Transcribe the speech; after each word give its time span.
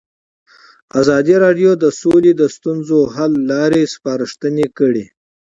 ازادي 1.01 1.35
راډیو 1.43 1.71
د 1.83 1.85
سوله 1.99 2.31
د 2.41 2.43
ستونزو 2.55 2.99
حل 3.15 3.33
لارې 3.51 3.81
سپارښتنې 3.93 4.67
کړي. 4.77 5.05